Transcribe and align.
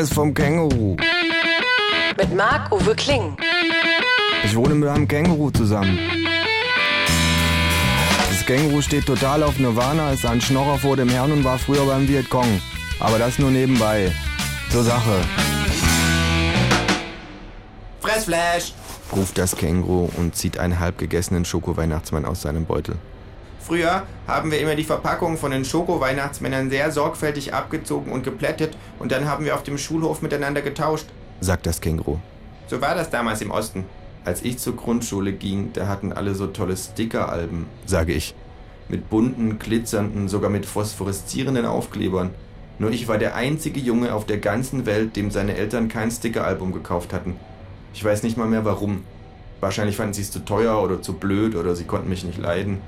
ist 0.00 0.14
vom 0.14 0.32
Känguru. 0.32 0.96
Mit 2.16 2.34
Marc-Uwe 2.34 2.94
Kling. 2.94 3.36
Ich 4.42 4.56
wohne 4.56 4.74
mit 4.74 4.88
einem 4.88 5.06
Känguru 5.06 5.50
zusammen. 5.50 5.98
Das 8.30 8.46
Känguru 8.46 8.80
steht 8.80 9.04
total 9.04 9.42
auf 9.42 9.58
Nirvana, 9.58 10.12
ist 10.12 10.24
ein 10.24 10.40
Schnorrer 10.40 10.78
vor 10.78 10.96
dem 10.96 11.10
Herrn 11.10 11.32
und 11.32 11.44
war 11.44 11.58
früher 11.58 11.84
beim 11.84 12.08
Vietcong. 12.08 12.60
Aber 12.98 13.18
das 13.18 13.38
nur 13.38 13.50
nebenbei. 13.50 14.10
Zur 14.70 14.84
Sache. 14.84 15.20
Fressflash! 18.00 18.72
ruft 19.14 19.36
das 19.36 19.54
Känguru 19.56 20.08
und 20.16 20.34
zieht 20.34 20.58
einen 20.58 20.78
halb 20.78 20.96
gegessenen 20.96 21.44
Schoko-Weihnachtsmann 21.44 22.24
aus 22.24 22.42
seinem 22.42 22.64
Beutel. 22.64 22.96
Früher 23.70 24.02
haben 24.26 24.50
wir 24.50 24.58
immer 24.58 24.74
die 24.74 24.82
Verpackung 24.82 25.36
von 25.36 25.52
den 25.52 25.64
Schoko-Weihnachtsmännern 25.64 26.70
sehr 26.70 26.90
sorgfältig 26.90 27.54
abgezogen 27.54 28.10
und 28.10 28.24
geplättet 28.24 28.76
und 28.98 29.12
dann 29.12 29.26
haben 29.26 29.44
wir 29.44 29.54
auf 29.54 29.62
dem 29.62 29.78
Schulhof 29.78 30.22
miteinander 30.22 30.60
getauscht. 30.60 31.06
sagt 31.40 31.66
das 31.66 31.80
Känguru. 31.80 32.18
So 32.66 32.80
war 32.80 32.96
das 32.96 33.10
damals 33.10 33.42
im 33.42 33.52
Osten. 33.52 33.84
Als 34.24 34.42
ich 34.42 34.58
zur 34.58 34.74
Grundschule 34.74 35.32
ging, 35.32 35.72
da 35.72 35.86
hatten 35.86 36.12
alle 36.12 36.34
so 36.34 36.48
tolle 36.48 36.76
Sticker-Alben, 36.76 37.66
sage 37.86 38.12
ich. 38.12 38.34
Mit 38.88 39.08
bunten, 39.08 39.60
glitzernden, 39.60 40.26
sogar 40.26 40.50
mit 40.50 40.66
phosphoreszierenden 40.66 41.64
Aufklebern. 41.64 42.30
Nur 42.80 42.90
ich 42.90 43.06
war 43.06 43.18
der 43.18 43.36
einzige 43.36 43.78
Junge 43.78 44.14
auf 44.14 44.26
der 44.26 44.38
ganzen 44.38 44.84
Welt, 44.84 45.14
dem 45.14 45.30
seine 45.30 45.54
Eltern 45.54 45.86
kein 45.86 46.10
Sticker-Album 46.10 46.72
gekauft 46.72 47.12
hatten. 47.12 47.36
Ich 47.94 48.04
weiß 48.04 48.24
nicht 48.24 48.36
mal 48.36 48.48
mehr 48.48 48.64
warum. 48.64 49.04
Wahrscheinlich 49.60 49.94
fanden 49.94 50.14
sie 50.14 50.22
es 50.22 50.32
zu 50.32 50.40
teuer 50.40 50.82
oder 50.82 51.02
zu 51.02 51.12
blöd 51.12 51.54
oder 51.54 51.76
sie 51.76 51.84
konnten 51.84 52.08
mich 52.08 52.24
nicht 52.24 52.38
leiden. 52.38 52.80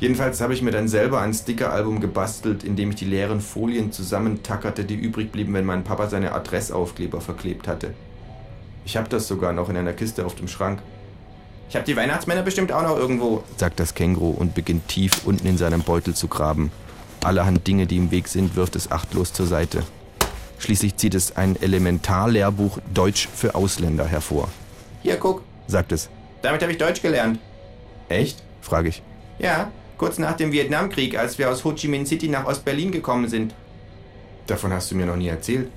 Jedenfalls 0.00 0.40
habe 0.40 0.52
ich 0.54 0.60
mir 0.62 0.70
dann 0.72 0.88
selber 0.88 1.20
ein 1.20 1.32
Sticker-Album 1.32 2.00
gebastelt, 2.00 2.64
in 2.64 2.76
dem 2.76 2.90
ich 2.90 2.96
die 2.96 3.04
leeren 3.04 3.40
Folien 3.40 3.92
zusammentackerte, 3.92 4.84
die 4.84 4.94
übrig 4.96 5.30
blieben, 5.32 5.54
wenn 5.54 5.64
mein 5.64 5.84
Papa 5.84 6.08
seine 6.08 6.32
Adressaufkleber 6.32 7.20
verklebt 7.20 7.68
hatte. 7.68 7.94
Ich 8.84 8.96
habe 8.96 9.08
das 9.08 9.28
sogar 9.28 9.52
noch 9.52 9.68
in 9.70 9.76
einer 9.76 9.92
Kiste 9.92 10.26
auf 10.26 10.34
dem 10.34 10.48
Schrank, 10.48 10.80
Ich 11.70 11.76
habe 11.76 11.86
die 11.86 11.96
Weihnachtsmänner 11.96 12.42
bestimmt 12.42 12.70
auch 12.72 12.82
noch 12.82 12.96
irgendwo. 12.98 13.42
sagt 13.56 13.80
das 13.80 13.94
Känguru 13.94 14.30
und 14.30 14.54
beginnt 14.54 14.86
tief 14.88 15.12
unten 15.24 15.46
in 15.46 15.56
seinem 15.56 15.80
Beutel 15.82 16.14
zu 16.14 16.28
graben. 16.28 16.70
Allerhand 17.22 17.66
Dinge, 17.66 17.86
die 17.86 17.96
im 17.96 18.10
Weg 18.10 18.28
sind, 18.28 18.54
wirft 18.56 18.76
es 18.76 18.92
achtlos 18.92 19.32
zur 19.32 19.46
Seite. 19.46 19.82
Schließlich 20.58 20.96
zieht 20.96 21.14
es 21.14 21.36
ein 21.36 21.56
Elementarlehrbuch 21.60 22.78
Deutsch 22.92 23.28
für 23.34 23.54
Ausländer 23.54 24.04
hervor, 24.06 24.48
Hier, 25.02 25.16
guck. 25.16 25.42
sagt 25.66 25.92
es. 25.92 26.10
Damit 26.42 26.60
habe 26.62 26.72
ich 26.72 26.78
Deutsch 26.78 27.00
gelernt. 27.00 27.38
Echt? 28.10 28.42
frage 28.60 28.90
ich. 28.90 29.02
Ja, 29.38 29.70
kurz 29.98 30.18
nach 30.18 30.36
dem 30.36 30.52
Vietnamkrieg, 30.52 31.16
als 31.18 31.38
wir 31.38 31.50
aus 31.50 31.64
Ho 31.64 31.72
Chi 31.72 31.88
Minh 31.88 32.06
City 32.06 32.28
nach 32.28 32.46
Ostberlin 32.46 32.90
gekommen 32.92 33.28
sind. 33.28 33.54
Davon 34.46 34.72
hast 34.72 34.90
du 34.90 34.94
mir 34.96 35.06
noch 35.06 35.16
nie 35.16 35.28
erzählt, 35.28 35.70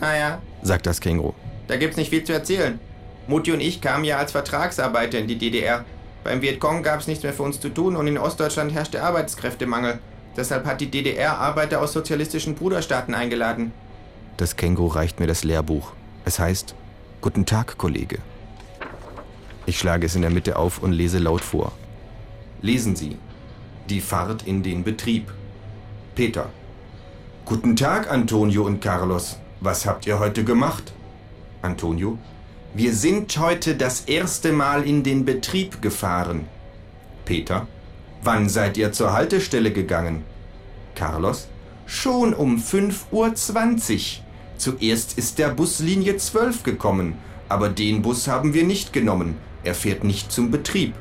Naja, 0.00 0.40
sagt 0.62 0.86
das 0.86 1.00
Känguru. 1.00 1.32
da 1.68 1.76
gibt's 1.76 1.96
nicht 1.96 2.10
viel 2.10 2.24
zu 2.24 2.32
erzählen. 2.32 2.78
Mutti 3.26 3.52
und 3.52 3.60
ich 3.60 3.80
kamen 3.80 4.04
ja 4.04 4.18
als 4.18 4.32
Vertragsarbeiter 4.32 5.18
in 5.18 5.28
die 5.28 5.38
DDR. 5.38 5.84
Beim 6.24 6.42
Vietcong 6.42 6.82
gab's 6.82 7.06
nichts 7.06 7.22
mehr 7.22 7.32
für 7.32 7.44
uns 7.44 7.60
zu 7.60 7.68
tun 7.68 7.96
und 7.96 8.06
in 8.06 8.18
Ostdeutschland 8.18 8.72
herrschte 8.72 9.02
Arbeitskräftemangel. 9.02 10.00
Deshalb 10.36 10.64
hat 10.66 10.80
die 10.80 10.90
DDR 10.90 11.38
Arbeiter 11.38 11.80
aus 11.80 11.92
sozialistischen 11.92 12.54
Bruderstaaten 12.54 13.14
eingeladen. 13.14 13.72
Das 14.36 14.56
Känguru 14.56 14.88
reicht 14.88 15.20
mir 15.20 15.26
das 15.26 15.44
Lehrbuch. 15.44 15.92
Es 16.24 16.38
heißt 16.38 16.74
Guten 17.20 17.46
Tag, 17.46 17.76
Kollege. 17.78 18.18
Ich 19.66 19.78
schlage 19.78 20.06
es 20.06 20.14
in 20.16 20.22
der 20.22 20.30
Mitte 20.30 20.56
auf 20.56 20.82
und 20.82 20.92
lese 20.92 21.18
laut 21.18 21.42
vor. 21.42 21.72
Lesen 22.62 22.96
Sie. 22.96 23.16
Die 23.90 24.00
Fahrt 24.00 24.46
in 24.46 24.62
den 24.62 24.84
Betrieb. 24.84 25.32
Peter. 26.14 26.50
Guten 27.44 27.74
Tag, 27.74 28.08
Antonio 28.08 28.64
und 28.64 28.80
Carlos. 28.80 29.36
Was 29.60 29.84
habt 29.84 30.06
ihr 30.06 30.20
heute 30.20 30.44
gemacht? 30.44 30.92
Antonio. 31.60 32.16
Wir 32.72 32.94
sind 32.94 33.36
heute 33.36 33.74
das 33.74 34.02
erste 34.02 34.52
Mal 34.52 34.84
in 34.84 35.02
den 35.02 35.24
Betrieb 35.24 35.82
gefahren. 35.82 36.46
Peter. 37.24 37.66
Wann 38.22 38.48
seid 38.48 38.76
ihr 38.76 38.92
zur 38.92 39.12
Haltestelle 39.12 39.72
gegangen? 39.72 40.22
Carlos. 40.94 41.48
Schon 41.84 42.32
um 42.32 42.58
5.20 42.58 43.10
Uhr. 43.10 44.24
Zuerst 44.56 45.18
ist 45.18 45.40
der 45.40 45.48
Bus 45.48 45.80
Linie 45.80 46.16
12 46.16 46.62
gekommen, 46.62 47.14
aber 47.48 47.68
den 47.68 48.02
Bus 48.02 48.28
haben 48.28 48.54
wir 48.54 48.62
nicht 48.62 48.92
genommen. 48.92 49.38
Er 49.64 49.74
fährt 49.74 50.04
nicht 50.04 50.30
zum 50.30 50.52
Betrieb. 50.52 50.94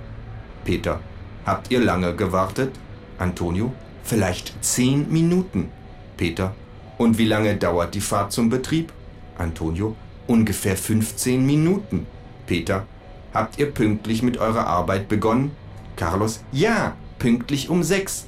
Peter. 0.65 1.01
Habt 1.45 1.71
ihr 1.71 1.79
lange 1.79 2.15
gewartet? 2.15 2.75
Antonio. 3.19 3.71
Vielleicht 4.03 4.53
zehn 4.63 5.11
Minuten. 5.11 5.69
Peter. 6.17 6.55
Und 6.97 7.17
wie 7.17 7.25
lange 7.25 7.55
dauert 7.55 7.93
die 7.93 8.01
Fahrt 8.01 8.31
zum 8.31 8.49
Betrieb? 8.49 8.91
Antonio. 9.37 9.95
Ungefähr 10.27 10.75
15 10.75 11.45
Minuten. 11.45 12.07
Peter. 12.47 12.85
Habt 13.33 13.59
ihr 13.59 13.71
pünktlich 13.71 14.23
mit 14.23 14.37
eurer 14.37 14.65
Arbeit 14.65 15.07
begonnen? 15.07 15.51
Carlos. 15.95 16.43
Ja, 16.51 16.95
pünktlich 17.19 17.69
um 17.69 17.83
sechs. 17.83 18.25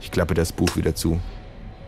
Ich 0.00 0.10
klappe 0.10 0.34
das 0.34 0.52
Buch 0.52 0.76
wieder 0.76 0.94
zu. 0.94 1.20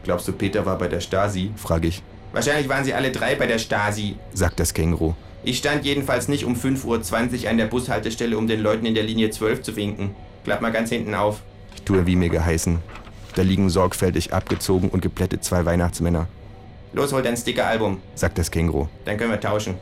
Glaubst 0.04 0.28
du, 0.28 0.32
Peter 0.32 0.66
war 0.66 0.76
bei 0.76 0.88
der 0.88 1.00
Stasi? 1.00 1.50
Frage 1.56 1.88
ich. 1.88 2.02
Wahrscheinlich 2.32 2.68
waren 2.68 2.84
sie 2.84 2.92
alle 2.92 3.12
drei 3.12 3.34
bei 3.36 3.46
der 3.46 3.58
Stasi. 3.58 4.16
Sagt 4.34 4.60
das 4.60 4.74
Känguru. 4.74 5.14
Ich 5.44 5.58
stand 5.58 5.84
jedenfalls 5.84 6.28
nicht 6.28 6.44
um 6.44 6.54
5.20 6.54 7.44
Uhr 7.44 7.50
an 7.50 7.56
der 7.56 7.66
Bushaltestelle, 7.66 8.36
um 8.36 8.46
den 8.46 8.60
Leuten 8.60 8.86
in 8.86 8.94
der 8.94 9.02
Linie 9.02 9.30
12 9.30 9.62
zu 9.62 9.76
winken. 9.76 10.14
Klapp 10.44 10.60
mal 10.60 10.72
ganz 10.72 10.90
hinten 10.90 11.14
auf. 11.14 11.42
Tue, 11.84 12.06
wie 12.06 12.16
mir 12.16 12.28
geheißen. 12.28 12.78
Da 13.34 13.42
liegen 13.42 13.70
sorgfältig 13.70 14.32
abgezogen 14.32 14.88
und 14.90 15.00
geplättet 15.00 15.42
zwei 15.44 15.64
Weihnachtsmänner, 15.64 16.26
Los, 16.94 17.12
hol 17.14 17.22
dein 17.22 17.36
Sticker-Album. 17.36 18.02
sagt 18.14 18.36
das 18.36 18.50
Känguru. 18.50 18.86
Dann 19.06 19.16
können 19.16 19.30
wir 19.30 19.40
tauschen. 19.40 19.76